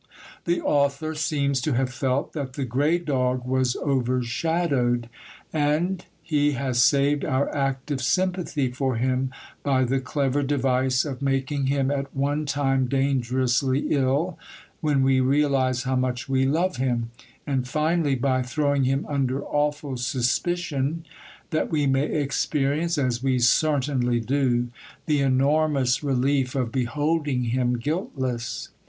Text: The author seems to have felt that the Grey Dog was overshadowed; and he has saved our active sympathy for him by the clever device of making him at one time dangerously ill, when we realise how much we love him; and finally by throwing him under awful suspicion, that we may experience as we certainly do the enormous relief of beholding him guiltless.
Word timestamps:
The 0.45 0.59
author 0.61 1.13
seems 1.13 1.61
to 1.61 1.73
have 1.73 1.93
felt 1.93 2.33
that 2.33 2.53
the 2.53 2.65
Grey 2.65 2.97
Dog 2.97 3.45
was 3.45 3.75
overshadowed; 3.75 5.07
and 5.53 6.03
he 6.23 6.53
has 6.53 6.81
saved 6.81 7.23
our 7.23 7.55
active 7.55 8.01
sympathy 8.01 8.71
for 8.71 8.95
him 8.95 9.29
by 9.61 9.83
the 9.83 9.99
clever 9.99 10.41
device 10.41 11.05
of 11.05 11.21
making 11.21 11.67
him 11.67 11.91
at 11.91 12.15
one 12.15 12.47
time 12.47 12.87
dangerously 12.87 13.89
ill, 13.91 14.39
when 14.79 15.03
we 15.03 15.19
realise 15.19 15.83
how 15.83 15.97
much 15.97 16.27
we 16.27 16.47
love 16.47 16.77
him; 16.77 17.11
and 17.45 17.67
finally 17.67 18.15
by 18.15 18.41
throwing 18.41 18.85
him 18.85 19.05
under 19.07 19.43
awful 19.43 19.97
suspicion, 19.97 21.05
that 21.51 21.69
we 21.69 21.85
may 21.85 22.07
experience 22.07 22.97
as 22.97 23.21
we 23.21 23.37
certainly 23.37 24.19
do 24.19 24.69
the 25.05 25.21
enormous 25.21 26.01
relief 26.03 26.55
of 26.55 26.71
beholding 26.71 27.43
him 27.43 27.77
guiltless. 27.77 28.69